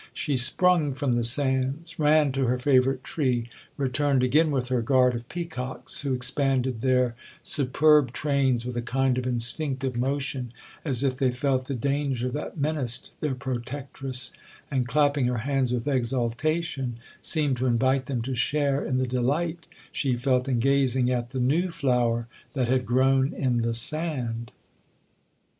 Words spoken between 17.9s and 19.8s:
them to share in the delight